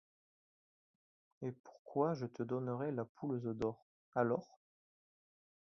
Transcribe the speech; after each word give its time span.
Et 1.43 1.51
pourquoi 1.51 2.15
je 2.15 2.25
te 2.25 2.41
donnerais 2.41 2.91
la 2.91 3.05
poule 3.05 3.35
aux 3.35 3.45
œufs 3.45 3.55
d’or, 3.55 3.85
alors? 4.15 4.57